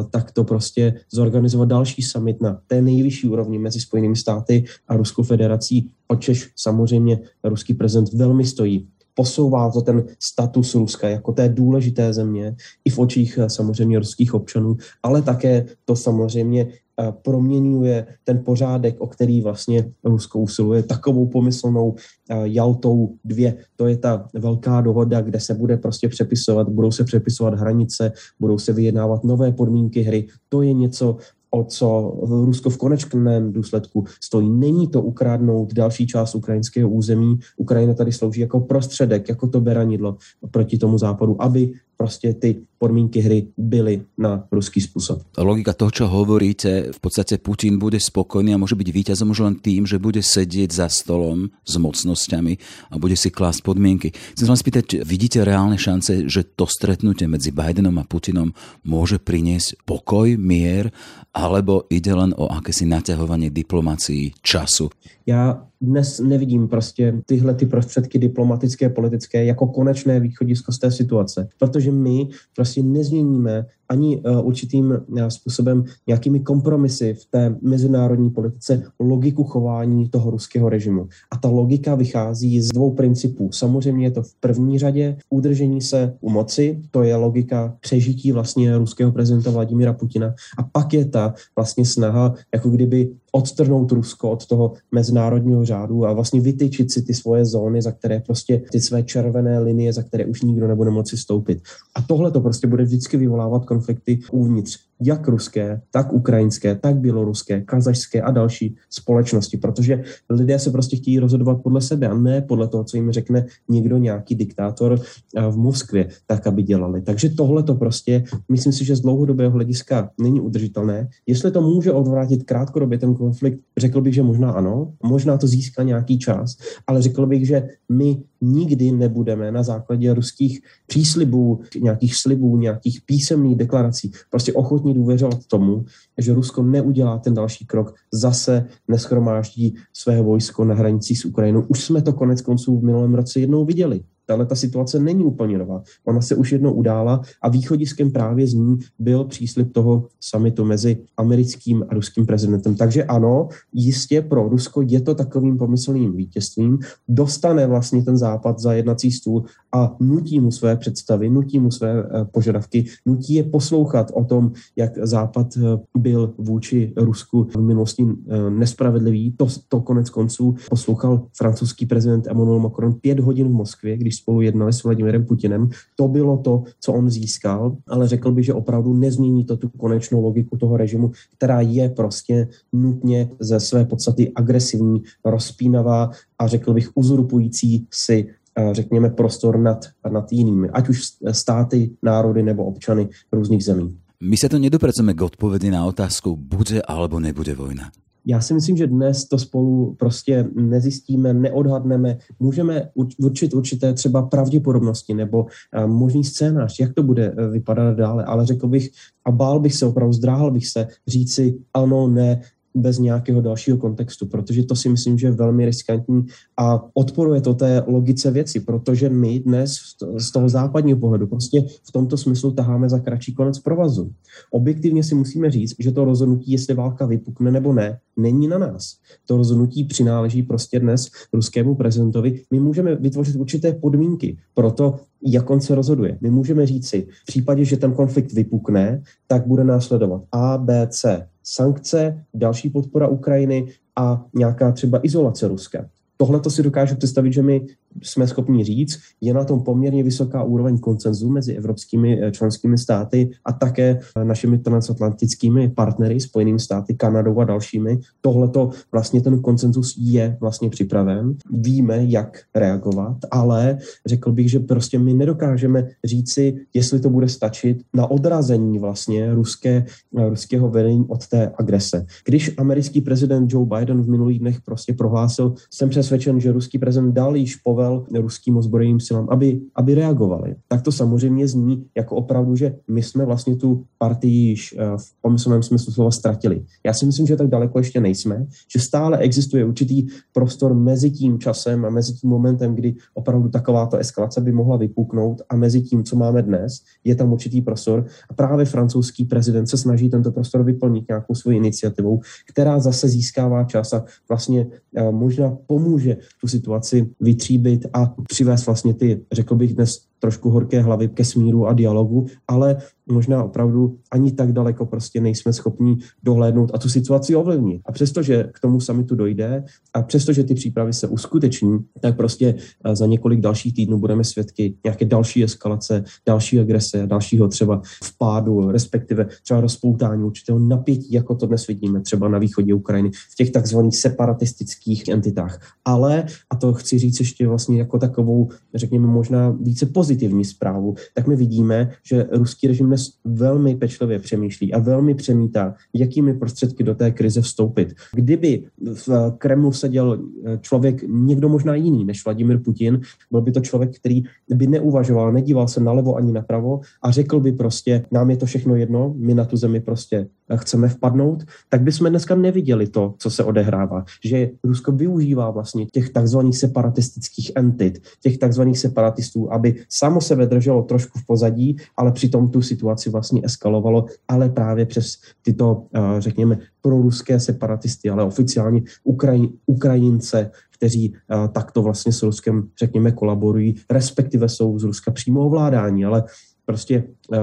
[0.10, 5.24] tak to prostě zorganizovat další summit na té nejvyšší úrovni mezi Spojenými státy a Ruskou
[5.24, 12.14] federací, očež samozřejmě ruský prezident velmi stojí posouvá to ten status Ruska jako té důležité
[12.14, 18.44] země i v očích eh, samozřejmě ruských občanů, ale také to samozřejmě eh, proměňuje ten
[18.44, 21.96] pořádek, o který vlastně Rusko usiluje takovou pomyslnou
[22.30, 23.52] eh, Jaltou 2.
[23.76, 28.60] To je ta velká dohoda, kde se bude prostě přepisovat, budou se přepisovat hranice, budou
[28.60, 30.28] se vyjednávat nové podmínky hry.
[30.50, 31.18] To je něco,
[31.56, 34.50] o co Rusko v konečném důsledku stojí.
[34.50, 37.40] Není to ukradnout další část ukrajinského území.
[37.58, 40.18] Ukrajina tady slouží jako prostředek, jako to beranidlo
[40.52, 45.22] proti tomu západu, aby prostě ty podmínky hry byly na ruský způsob.
[45.38, 49.56] Logika toho, čo hovoríte, v podstate Putin bude spokojný a môže byť víťazom už len
[49.58, 52.54] tým, že bude sedieť za stolom s mocnosťami
[52.92, 54.12] a bude si klásť podmienky.
[54.38, 58.52] Chcem vás spýtať, vidíte reálne šance, že to stretnutie medzi Bidenom a Putinom
[58.84, 60.92] môže priniesť pokoj, mier,
[61.34, 64.92] alebo ide len o akési naťahovanie diplomácií času?
[65.26, 71.48] Já dnes nevidím prostě tyhle ty prostředky diplomatické, politické jako konečné východisko z té situace,
[71.60, 78.84] protože my prostě nezměníme ani uh, určitým uh, způsobem nějakými kompromisy v té mezinárodní politice
[79.00, 81.08] logiku chování toho ruského režimu.
[81.32, 83.50] A ta logika vychází z dvou principů.
[83.52, 88.78] Samozřejmě je to v první řadě udržení se u moci, to je logika přežití vlastně
[88.78, 90.34] ruského prezidenta Vladimira Putina.
[90.58, 96.14] A pak je ta vlastně snaha, jako kdyby odtrhnout Rusko od toho mezinárodního řádu a
[96.14, 100.26] vlastně vytyčit si ty svoje zóny, za které prostě ty své červené linie, za které
[100.26, 101.62] už nikdo nebude moci stoupit.
[101.96, 107.62] A tohle to prostě bude vždycky vyvolávat konflikty uvnitř jak ruské, tak ukrajinské, tak běloruské,
[107.62, 112.68] kazašské a další společnosti, protože lidé se prostě chtějí rozhodovat podle sebe a ne podle
[112.68, 115.00] toho, co jim řekne někdo, nějaký diktátor
[115.36, 117.02] eh, v Moskvě, tak, aby dělali.
[117.02, 121.08] Takže tohle to prostě, myslím si, že z dlouhodobého hlediska není udržitelné.
[121.28, 125.84] Jestli to může odvrátit krátkodobě ten konflikt, řekl bych, že možná ano, možná to získá
[125.84, 126.56] nějaký čas,
[126.88, 133.56] ale řekl bych, že my nikdy nebudeme na základě ruských příslibů, nějakých slibů, nějakých písemných
[133.56, 135.86] deklarací prostě ochotní důvěřovat tomu,
[136.18, 141.66] že Rusko neudělá ten další krok, zase neschromáždí své vojsko na hranicích s Ukrajinou.
[141.68, 144.02] Už jsme to konec konců v minulém roce jednou viděli.
[144.26, 145.84] Tahle ta situace není úplně nová.
[146.06, 150.98] Ona se už jednou udála a východiskem právě z ní byl příslip toho samitu mezi
[151.18, 152.76] americkým a ruským prezidentem.
[152.76, 156.80] Takže ano, jistě pro Rusko je to takovým pomyslným vítězstvím.
[157.08, 159.44] Dostane vlastně ten západ za jednací stůl
[159.76, 164.52] a nutí mu své představy, nutí mu své eh, požadavky, nutí je poslouchat o tom,
[164.76, 165.62] jak západ eh,
[165.98, 169.32] byl vůči Rusku v minulosti eh, nespravedlivý.
[169.38, 174.42] To, to konec konců poslouchal francouzský prezident Emmanuel Macron pět hodin v Moskvě, když spolu
[174.42, 175.70] jednali s Vladimirem Putinem.
[175.96, 180.22] To bylo to, co on získal, ale řekl bych, že opravdu nezmění to tu konečnou
[180.22, 186.90] logiku toho režimu, která je prostě nutně ze své podstaty agresivní, rozpínavá a řekl bych
[186.96, 188.28] uzurpující si
[188.72, 191.02] řekněme, prostor nad, nad jinými, ať už
[191.32, 193.98] státy, národy nebo občany různých zemí.
[194.24, 197.92] My se to nedopracujeme k odpovědi na otázku, bude alebo nebude vojna.
[198.26, 202.18] Já si myslím, že dnes to spolu prostě nezjistíme, neodhadneme.
[202.40, 208.24] Můžeme určit určité třeba pravděpodobnosti nebo eh, možný scénář, jak to bude eh, vypadat dále,
[208.26, 208.90] ale řekl bych
[209.26, 212.42] a bál bych se, opravdu zdráhal bych se říci ano, ne,
[212.76, 216.26] bez nějakého dalšího kontextu, protože to si myslím, že je velmi riskantní
[216.58, 219.78] a odporuje to té logice věci, protože my dnes
[220.18, 224.12] z toho západního pohledu prostě v tomto smyslu taháme za kratší konec provazu.
[224.52, 228.96] Objektivně si musíme říct, že to rozhodnutí, jestli válka vypukne nebo ne, není na nás.
[229.26, 232.42] To rozhodnutí přináleží prostě dnes ruskému prezidentovi.
[232.52, 236.18] My můžeme vytvořit určité podmínky pro to, jak on se rozhoduje.
[236.22, 240.88] My můžeme říct si, v případě, že ten konflikt vypukne, tak bude následovat A, B,
[240.88, 245.90] C sankce, další podpora Ukrajiny a nějaká třeba izolace Ruska.
[246.18, 247.66] Tohle to si dokážu představit, že my
[248.04, 253.30] jsme schopni říct, je na tom poměrně vysoká úroveň koncenzu mezi evropskými eh, členskými státy
[253.46, 258.00] a také eh, našimi transatlantickými partnery, Spojenými státy, Kanadou a dalšími.
[258.22, 261.36] Tohleto vlastně ten koncenzus je vlastně připraven.
[261.52, 267.84] Víme, jak reagovat, ale řekl bych, že prostě my nedokážeme říci, jestli to bude stačit
[267.94, 269.86] na odrazení vlastně ruské,
[270.18, 272.06] eh, ruského vedení od té agrese.
[272.26, 277.14] Když americký prezident Joe Biden v minulých dnech prostě prohlásil, jsem přesvědčen, že ruský prezident
[277.14, 280.56] dal již povel apeloval ruským ozbrojeným silám, aby, aby reagovali.
[280.68, 285.22] Tak to samozřejmě zní jako opravdu, že my jsme vlastně tu partii již eh, v
[285.22, 286.64] pomyslném smyslu slova ztratili.
[286.86, 291.40] Já si myslím, že tak daleko ještě nejsme, že stále existuje určitý prostor mezi tím
[291.40, 296.04] časem a mezi tím momentem, kdy opravdu takováto eskalace by mohla vypuknout a mezi tím,
[296.04, 300.64] co máme dnes, je tam určitý prostor a právě francouzský prezident se snaží tento prostor
[300.64, 302.20] vyplnit nějakou svou iniciativou,
[302.50, 308.94] která zase získává čas a vlastně eh, možná pomůže tu situaci vytříbit a přivést vlastně
[308.94, 314.32] ty, řekl bych dnes, trošku horké hlavy ke smíru a dialogu, ale možná opravdu ani
[314.32, 317.82] tak daleko prostě nejsme schopni dohlédnout a tu situaci ovlivnit.
[317.86, 322.96] A přestože k tomu samitu dojde a přestože ty přípravy se uskuteční, tak prostě eh,
[322.96, 329.28] za několik dalších týdnů budeme svědky nějaké další eskalace, další agrese, dalšího třeba vpádu, respektive
[329.44, 333.98] třeba rozpoutání určitého napětí, jako to dnes vidíme třeba na východě Ukrajiny, v těch takzvaných
[333.98, 335.60] separatistických entitách.
[335.86, 340.05] Ale, a to chci říct ještě vlastně jako takovou, řekněme možná více pozitivní
[340.46, 346.34] zprávu, tak my vidíme, že ruský režim dnes velmi pečlivě přemýšlí a velmi přemítá, jakými
[346.34, 347.94] prostředky do té krize vstoupit.
[348.14, 353.60] Kdyby v Kremlu seděl eh, člověk někdo možná jiný než Vladimir Putin, byl by to
[353.60, 358.38] člověk, který by neuvažoval, nedíval se nalevo ani napravo a řekl by prostě, nám je
[358.38, 363.14] to všechno jedno, my na tu zemi prostě chceme vpadnout, tak bychom dneska neviděli to,
[363.18, 364.06] co se odehrává.
[364.24, 370.84] Že Rusko využívá vlastně těch takzvaných separatistických entit, těch takzvaných separatistů, aby samo sebe drželo
[370.84, 376.58] trošku v pozadí, ale přitom tu situaci vlastně eskalovalo, ale právě přes tyto, eh, řekněme,
[376.82, 384.50] proruské separatisty, ale oficiálně Ukraj, Ukrajince, kteří eh, takto vlastně s Ruskem, řekněme, kolaborují, respektive
[384.50, 386.24] jsou z Ruska přímo ovládání, ale
[386.66, 387.38] prostě uh,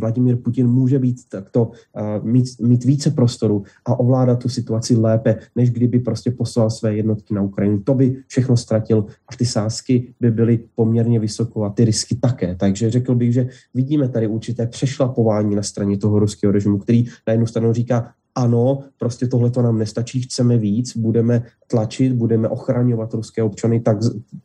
[0.00, 5.36] Vladimír Putin může být takto, uh, mít, mít více prostoru a ovládat tu situaci lépe,
[5.56, 7.80] než kdyby prostě poslal své jednotky na Ukrajinu.
[7.80, 12.54] To by všechno ztratil a ty sázky by byly poměrně vysoko a ty risky také.
[12.54, 17.32] Takže řekl bych, že vidíme tady určité přešlapování na straně toho ruského režimu, který na
[17.32, 23.14] jednu stranu říká, ano, prostě tohle to nám nestačí, chceme víc, budeme tlačit, budeme ochraňovat
[23.14, 23.98] ruské občany tak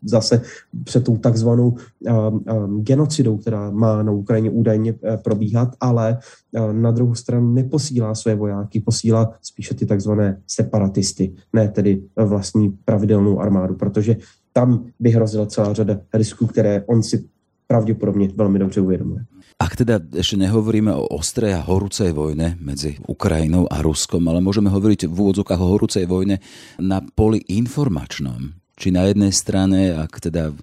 [0.04, 0.42] zase
[0.84, 6.18] před tou takzvanou um, um, genocidou, která má na Ukrajině údajně uh, probíhat, ale
[6.52, 12.70] uh, na druhou stranu neposílá své vojáky, posílá spíše ty takzvané separatisty, ne tedy vlastní
[12.86, 14.16] pravidelnou armádu, protože
[14.54, 17.24] tam by hrozila celá řada risků, které on si
[17.72, 19.24] pravděpodobně velmi dobře uvědomuje.
[19.62, 24.74] Ak teda ešte nehovoríme o ostrej a horúcej vojne medzi Ukrajinou a Ruskom, ale môžeme
[24.74, 26.42] hovoriť v úvodzokách o horúcej vojne
[26.82, 28.58] na poli informačnom.
[28.74, 30.58] Či na jednej strane, ak teda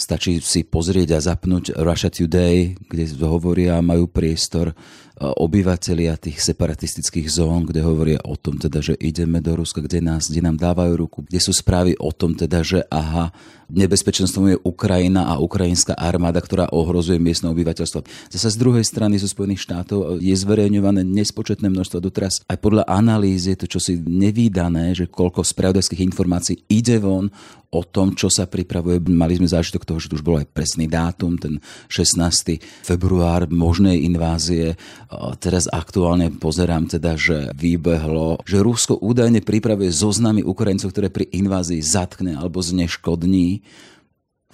[0.00, 4.72] stačí si pozrieť a zapnúť Russia Today, kde hovoria a majú priestor
[5.20, 10.32] obyvateľia tých separatistických zón, kde hovoria o tom teda, že ideme do Ruska, kde, nás,
[10.32, 13.28] kde nám dávajú ruku, kde sú správy o tom teda, že aha,
[13.68, 18.32] nebezpečenstvom je Ukrajina a ukrajinská armáda, ktorá ohrozuje miestne obyvateľstvo.
[18.32, 22.40] Zase z druhej strany zo Spojených štátov je zverejňované nespočetné množstvo doteraz.
[22.48, 27.28] Aj podľa analýzy je to čosi nevýdané, že koľko spravodajských informácií ide von
[27.70, 28.98] o tom, čo sa pripravuje.
[29.06, 32.58] Mali sme zážitok toho, že tu už bol aj presný dátum, ten 16.
[32.82, 34.74] február možnej invázie
[35.42, 41.82] Teraz aktuálne pozerám teda, že vybehlo, že Rusko údajne pripravuje zoznamy Ukrajincov, ktoré pri invázii
[41.82, 43.66] zatkne alebo zneškodní.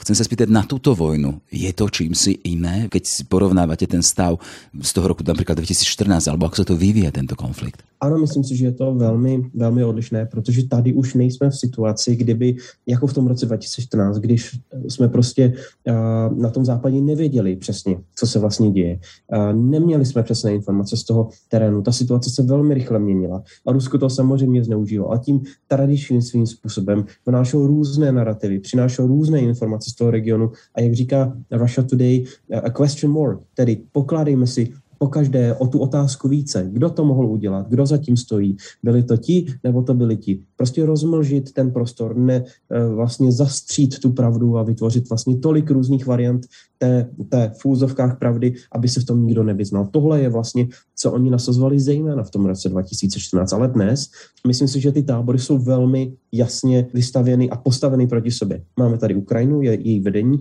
[0.01, 1.45] Chcem sa spýtať na túto vojnu.
[1.53, 4.41] Je to čím si iné, keď si porovnávate ten stav
[4.73, 7.85] z toho roku napríklad 2014, alebo ako sa to vyvíja tento konflikt?
[8.01, 12.17] Ano, myslím si, že je to velmi, velmi odlišné, protože tady už nejsme v situaci,
[12.17, 12.57] kdyby,
[12.87, 15.53] jako v tom roce 2014, když jsme prostě
[15.89, 18.99] uh, na tom západě nevěděli přesně, co se vlastně děje.
[19.37, 21.83] Uh, neměli jsme přesné informace z toho terénu.
[21.83, 25.13] Ta situace se velmi rychle měnila a Rusko to samozřejmě zneužilo.
[25.13, 30.81] A tím tradičním svým způsobem vnášel různé narrativy, přinášel různé informace z toho regionu a
[30.81, 32.25] jak říká Russia Today,
[32.63, 36.69] a question more, tedy pokládejme si pokaždé o tu otázku více.
[36.73, 37.69] Kdo to mohl udělat?
[37.69, 38.57] Kdo zatím stojí?
[38.83, 40.43] Byli to ti, nebo to byli ti?
[40.57, 46.07] Prostě rozmlžit ten prostor, ne eh, vlastně zastřít tu pravdu a vytvořit vlastně tolik různých
[46.07, 46.47] variant
[46.79, 49.89] té, té v úzovkách pravdy, aby se v tom nikdo nevyznal.
[49.91, 53.53] Tohle je vlastně, co oni nasazovali zejména v tom roce 2014.
[53.53, 54.11] Ale dnes,
[54.47, 58.63] myslím si, že ty tábory jsou velmi jasně vystavěny a postaveny proti sobě.
[58.77, 60.41] Máme tady Ukrajinu, je její vedení,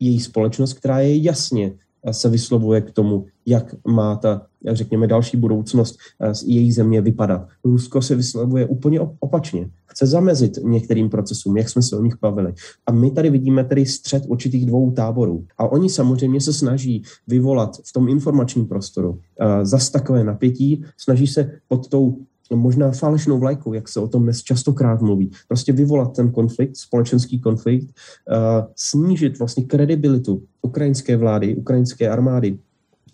[0.00, 1.72] její společnost, která je jasně
[2.12, 7.48] se vyslovuje k tomu, jak má ta, řekněme, další budoucnost eh, její země vypadat.
[7.64, 9.70] Rusko se vyslovuje úplně opačně.
[9.86, 12.54] Chce zamezit některým procesům, jak jsme se o nich bavili.
[12.86, 15.44] A my tady vidíme tedy střed určitých dvou táborů.
[15.58, 19.20] A oni samozřejmě se snaží vyvolat v tom informačním prostoru
[19.62, 22.18] zas takové napětí, snaží se pod tou
[22.54, 25.30] možná falešnou vlajkou, jak se o tom dnes častokrát mluví.
[25.48, 32.58] Prostě vyvolat ten konflikt, společenský konflikt, uh, snížit vlastně kredibilitu ukrajinské vlády, ukrajinské armády,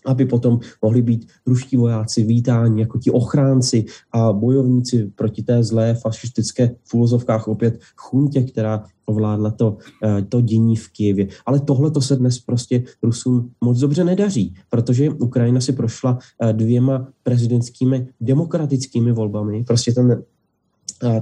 [0.06, 5.94] aby potom mohli být ruští vojáci vítáni jako ti ochránci a bojovníci proti té zlé
[5.94, 11.26] fašistické v úvozovkách opět chuntě, která ovládla to, eh, to dění v Kijevě.
[11.46, 16.52] Ale tohle to se dnes prostě Rusům moc dobře nedaří, protože Ukrajina si prošla eh,
[16.52, 19.64] dvěma prezidentskými demokratickými volbami.
[19.64, 20.22] Prostě ten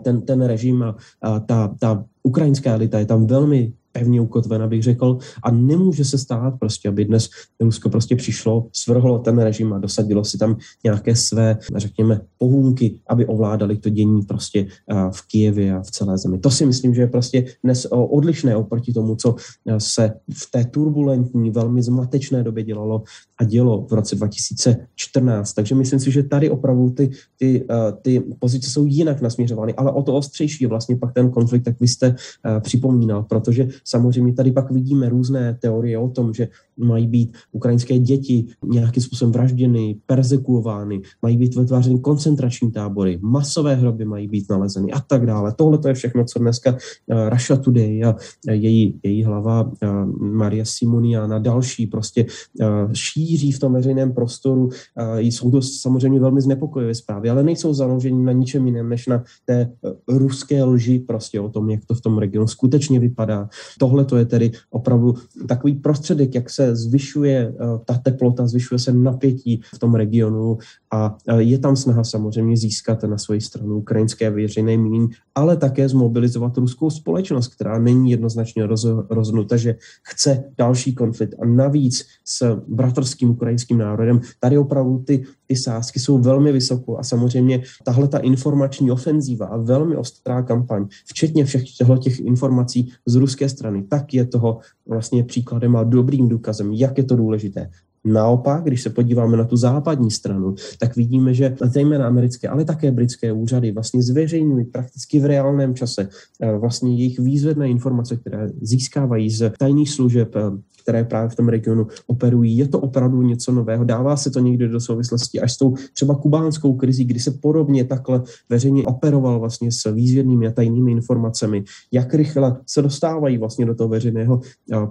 [0.02, 4.82] ten, ten režim a, a ta, ta ukrajinská elita je tam velmi pevně ukotven, abych
[4.82, 7.28] řekl, a nemůže se stát prostě, aby dnes
[7.60, 13.26] Rusko prostě přišlo, svrhlo ten režim a dosadilo si tam nějaké své, řekněme, pohůnky, aby
[13.26, 14.66] ovládali to dění prostě
[15.10, 16.38] v Kijevě a v celé zemi.
[16.38, 19.34] To si myslím, že je prostě dnes odlišné oproti tomu, co
[19.78, 23.02] se v té turbulentní, velmi zmatečné době dělalo
[23.40, 25.52] a dělo v roce 2014.
[25.52, 27.66] Takže myslím si, že tady opravdu ty, ty,
[28.02, 31.80] ty pozice jsou jinak nasměřovány, ale o to ostřejší je vlastně pak ten konflikt, jak
[31.80, 32.14] vy jste
[32.60, 38.46] připomínal, protože samozřejmě tady pak vidíme různé teorie o tom, že mají být ukrajinské děti
[38.64, 45.00] nějakým způsobem vražděny, persekuovány, mají být vytvářeny koncentrační tábory, masové hroby mají být nalezeny a
[45.00, 45.54] tak dále.
[45.56, 48.16] Tohle to je všechno, co dneska uh, Russia Today a
[48.50, 49.72] její, její hlava
[50.20, 52.26] Maria Simoniana další prostě
[52.60, 52.92] uh,
[53.30, 54.68] šíří v tom veřejném prostoru.
[55.16, 59.70] Jsou to samozřejmě velmi znepokojivé zprávy, ale nejsou založeny na ničem jiném, než na té
[59.82, 63.48] uh, ruské lži prostě o tom, jak to v tom regionu skutečně vypadá.
[63.78, 65.14] Tohle to je tedy opravdu
[65.48, 70.58] takový prostředek, jak se zvyšuje eh, ta teplota, zvyšuje se napětí v tom regionu
[70.90, 75.08] a eh, je tam snaha samozřejmě získat na svoji stranu ukrajinské veřejné mínění,
[75.40, 78.66] ale také zmobilizovat ruskou společnost, která není jednoznačně
[79.10, 81.34] rozhodnuta, že chce další konflikt.
[81.42, 87.02] A navíc s bratrským ukrajinským národem tady opravdu ty, ty sázky jsou velmi vysoko a
[87.02, 91.64] samozřejmě tahle ta informační ofenzíva a velmi ostrá kampaň, včetně všech
[92.02, 97.04] těch informací z ruské strany, tak je toho vlastně příkladem a dobrým důkazem, jak je
[97.04, 97.70] to důležité.
[98.04, 102.92] Naopak, když se podíváme na tu západní stranu, tak vidíme, že zejména americké, ale také
[102.92, 106.08] britské úřady vlastně zveřejňují prakticky v reálném čase
[106.40, 110.40] eh, vlastně jejich výzvedné informace, které získávají z tajných služeb eh,
[110.82, 112.56] které právě v tom regionu operují.
[112.56, 113.84] Je to opravdu něco nového.
[113.84, 117.84] Dává se to někdy do souvislosti až s tou třeba kubánskou krizí, kdy se podobně
[117.84, 123.74] takhle veřejně operoval vlastně s výzvědnými a tajnými informacemi, jak rychle se dostávají vlastně do
[123.74, 124.40] toho veřejného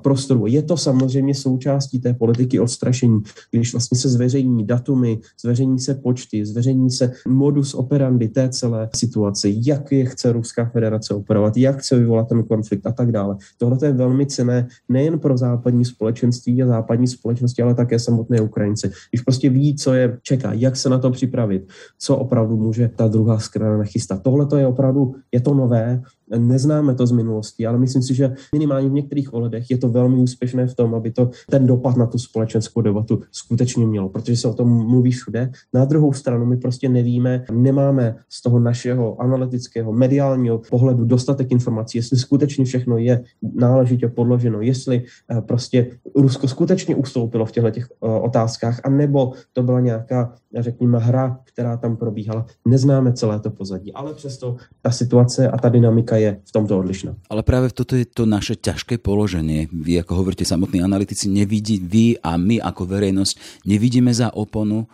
[0.01, 0.47] prostoru.
[0.47, 3.21] Je to samozřejmě součástí té politiky odstrašení,
[3.51, 9.49] když vlastně se zveřejní datumy, zveřejní se počty, zveřejní se modus operandi té celé situace,
[9.49, 13.37] jak je chce Ruská federace operovat, jak chce vyvolat ten konflikt a tak dále.
[13.57, 18.91] Tohle je velmi cené nejen pro západní společenství a západní společnosti, ale také samotné Ukrajince.
[19.11, 21.67] Když prostě ví, co je čeká, jak se na to připravit,
[21.99, 24.23] co opravdu může ta druhá strana nachystat.
[24.23, 26.01] Tohle to je opravdu, je to nové,
[26.37, 30.17] neznáme to z minulosti, ale myslím si, že minimálně v některých ohledech je to velmi
[30.17, 34.47] úspěšné v tom, aby to ten dopad na tu společenskou debatu skutečně mělo, protože se
[34.47, 35.51] o tom mluví všude.
[35.73, 41.97] Na druhou stranu my prostě nevíme, nemáme z toho našeho analytického, mediálního pohledu dostatek informací,
[41.97, 47.87] jestli skutečně všechno je náležitě podloženo, jestli eh, prostě Rusko skutečně ustoupilo v těchto těch
[47.91, 52.45] eh, otázkách, anebo to byla nějaká, řekněme, hra, která tam probíhala.
[52.67, 57.15] Neznáme celé to pozadí, ale přesto ta situace a ta dynamika je v tomto odlišná.
[57.31, 59.71] Ale práve toto je to naše ťažké položenie.
[59.71, 64.85] Vy, ako hovoríte, samotní analytici, nevidí, vy a my ako verejnosť nevidíme za oponu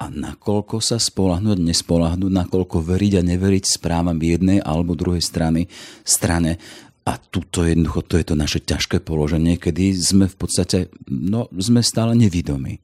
[0.00, 5.68] a nakoľko sa spolahnúť, nespolahnúť, nakoľko veriť a neveriť správam jednej alebo druhej strany,
[6.00, 6.56] strane.
[7.04, 11.84] A tuto jednoducho, to je to naše ťažké položenie, kedy sme v podstate, no, sme
[11.84, 12.80] stále nevidomí.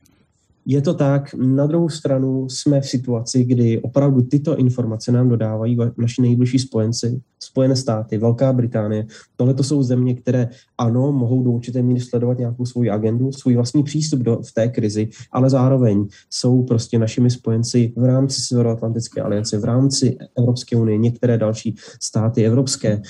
[0.67, 5.79] Je to tak, na druhou stranu jsme v situaci, kdy opravdu tyto informace nám dodávají
[5.97, 9.07] naši nejbližší spojenci, Spojené státy, Velká Británie.
[9.37, 13.55] Tohle to jsou země, které ano, mohou do určité míry sledovat nějakou svou agendu, svůj
[13.55, 19.21] vlastní přístup do, v té krizi, ale zároveň jsou prostě našimi spojenci v rámci Severoatlantické
[19.21, 23.03] aliance, v rámci Evropské unie, některé další státy evropské.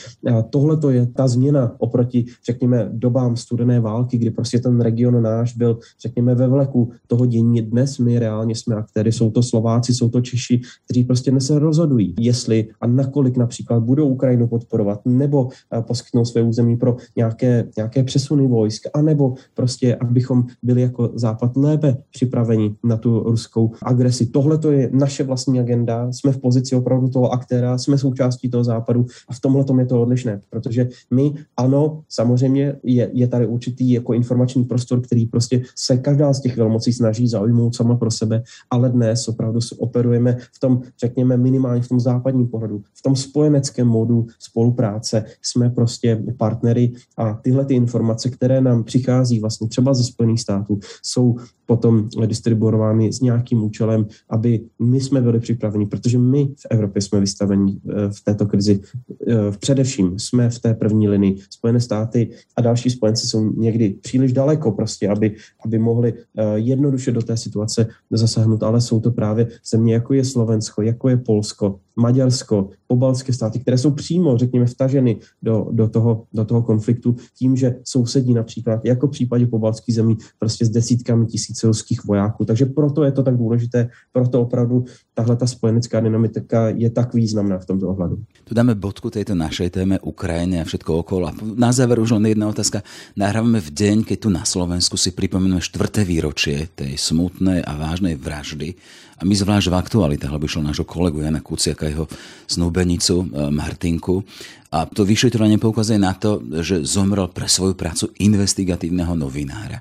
[0.50, 5.56] Tohle to je ta změna oproti, řekněme, dobám studené války, kdy prostě ten region náš
[5.56, 7.62] byl, řekněme, ve vleku toho dění.
[7.62, 11.58] Dnes my reálně jsme aktéry, jsou to Slováci, jsou to Češi, kteří prostě dnes se
[11.58, 17.68] rozhodují, jestli a nakolik například budou Ukrajinu podporovat, nebo eh, poskytnout své území pro nějaké,
[17.76, 24.26] nějaké přesuny vojsk, anebo prostě, abychom byli jako Západ lépe připraveni na tu ruskou agresi.
[24.26, 28.64] Tohle to je naše vlastní agenda, jsme v pozici opravdu toho aktéra, jsme součástí toho
[28.64, 33.46] Západu a v tomhle tom je to odlišné, protože my, ano, samozřejmě je, je tady
[33.46, 38.10] určitý jako informační prostor, který prostě se každá z těch velmocí snaží zaujmout sama pro
[38.10, 43.16] sebe, ale dnes opravdu operujeme v tom, řekněme, minimálně v tom západním pohledu, v tom
[43.16, 45.24] spojeneckém módu módu spolupráce.
[45.42, 50.78] Jsme prostě partnery a tyhle ty informace, které nám přichází vlastně třeba ze Spojených států,
[51.02, 57.02] jsou potom distribuovány s nějakým účelem, aby my jsme byli připraveni, protože my v Evropě
[57.02, 58.80] jsme vystaveni eh, v této krizi.
[59.28, 61.36] Eh, především jsme v té první linii.
[61.50, 66.14] Spojené státy a další spojenci jsou někdy příliš daleko prostě, aby, aby mohli
[66.54, 71.16] jednoduše do té situace zasáhnout, ale jsou to právě země, jako je Slovensko, jako je
[71.16, 77.16] Polsko, Maďarsko, pobalské státy, které jsou přímo, řekněme, vtaženy do, do, toho, do toho konfliktu
[77.38, 82.44] tím, že sousedí například, jako v případě pobalských zemí, prostě s desítkami tisíc ruských vojáků.
[82.44, 87.58] Takže proto je to tak důležité, proto opravdu tahle ta spojenecká dynamika je tak významná
[87.58, 88.18] v tomto ohledu.
[88.44, 91.32] Tu dáme bodku tejto našej téme Ukrajiny a všetko okolo.
[91.56, 92.82] Na záver už jedna otázka.
[93.16, 98.14] Nahrávame v deň, keď tu na Slovensku si pripomíname štvrté výročie tej smutnej a vážnej
[98.14, 98.76] vraždy
[99.16, 102.04] a my zvlášť v aktualitách, lebo išlo nášho kolegu Jana Kuciaka, jeho
[102.44, 104.20] snúbenicu e, Martinku.
[104.68, 109.80] A to vyšetrovanie poukazuje na to, že zomrel pre svoju prácu investigatívneho novinára.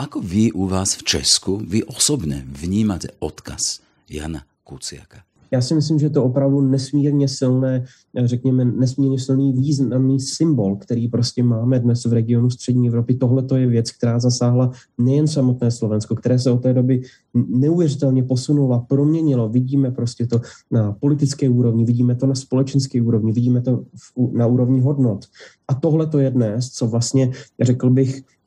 [0.00, 5.31] Ako vy u vás v Česku, vy osobne vnímate odkaz Jana Kuciaka?
[5.52, 7.84] Já si myslím, že to opravdu nesmírně silné,
[8.24, 13.14] řekněme, nesmírně silný významný symbol, který prostě máme dnes v regionu střední Evropy.
[13.14, 17.02] Tohle to je věc, která zasáhla nejen samotné Slovensko, které se od té doby
[17.34, 19.48] neuvěřitelně posunulo proměnilo.
[19.48, 20.40] Vidíme prostě to
[20.70, 23.84] na politické úrovni, vidíme to na společenské úrovni, vidíme to
[24.32, 25.24] na úrovni hodnot.
[25.68, 27.30] A tohle to je dnes, co vlastně,
[27.60, 28.41] řekl bych, Eh,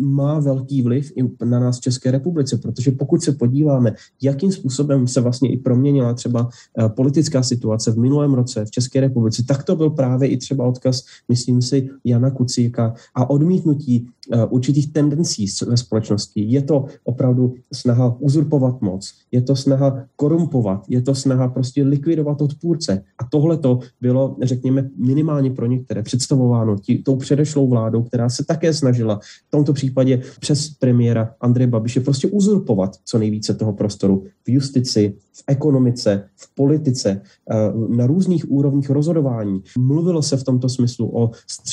[0.00, 5.06] má velký vliv i na nás v České republice, protože pokud se podíváme, jakým způsobem
[5.06, 6.48] se vlastně i proměnila třeba
[6.78, 10.64] eh, politická situace v minulém roce v České republice, tak to byl právě i třeba
[10.64, 14.17] odkaz, myslím si, Jana Kucíka a odmítnutí eh,
[14.50, 16.40] určitých tendencí ve společnosti.
[16.40, 22.42] Je to opravdu snaha uzurpovat moc, je to snaha korumpovat, je to snaha prostě likvidovat
[22.42, 23.02] odpůrce.
[23.18, 28.44] A tohle to bylo, řekněme, minimálně pro některé představováno tí, tou předešlou vládou, která se
[28.44, 34.24] také snažila v tomto případě přes premiéra Andreje Babiše prostě uzurpovat co nejvíce toho prostoru
[34.44, 37.20] v justici, v ekonomice, v politice,
[37.50, 37.54] eh,
[37.88, 39.62] na různých úrovních rozhodování.
[39.78, 41.30] Mluvilo se v tomto smyslu o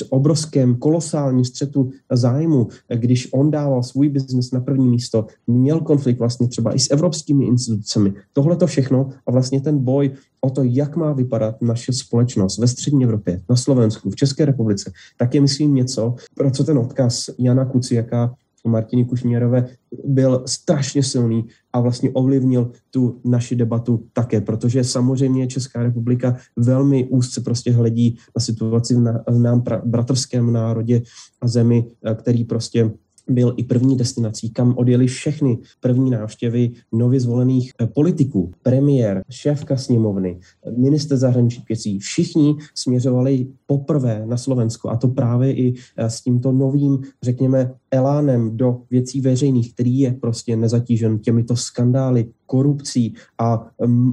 [0.09, 6.47] obrovském, kolosálním střetu zájmu, když on dával svůj biznes na první místo, měl konflikt vlastně
[6.47, 8.13] třeba i s evropskými institucemi.
[8.33, 10.11] Tohle to všechno a vlastně ten boj
[10.41, 14.91] o to, jak má vypadat naše společnost ve střední Evropě, na Slovensku, v České republice,
[15.17, 18.35] tak je myslím něco, pro co ten odkaz Jana Kuciaka
[18.69, 19.67] Martiny Kušněrové
[20.05, 27.05] byl strašně silný a vlastně ovlivnil tu naši debatu také, protože samozřejmě Česká republika velmi
[27.05, 28.95] úzce prostě hledí na situaci
[29.29, 31.01] v nám bratrském národě
[31.41, 31.85] a zemi,
[32.15, 32.91] který prostě
[33.29, 39.77] byl i první destinací, kam odjeli všechny první návštěvy nově zvolených eh, politiků, premiér, šéfka
[39.77, 40.39] sněmovny,
[40.77, 41.99] minister zahraničních věcí.
[41.99, 48.57] Všichni směřovali poprvé na Slovensko a to právě i eh, s tímto novým, řekněme, elánem
[48.57, 53.67] do věcí veřejných, který je prostě nezatížen těmito skandály, korupcí a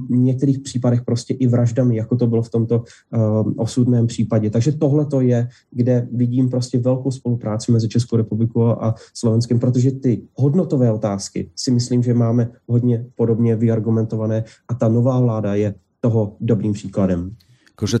[0.07, 4.49] v některých případech prostě i vraždami, jako to bylo v tomto uh, osudném případě.
[4.49, 9.91] Takže tohle to je, kde vidím prostě velkou spolupráci mezi Českou republikou a Slovenskem, protože
[9.91, 15.75] ty hodnotové otázky si myslím, že máme hodně podobně vyargumentované a ta nová vláda je
[16.01, 17.35] toho dobrým příkladem.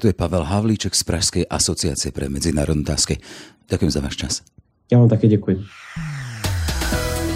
[0.03, 3.17] je Pavel Havlíček z Pražské asociace pre medzinárodné otázky.
[3.69, 4.41] Ďakujem za váš čas.
[4.91, 5.57] Já vám také děkuji.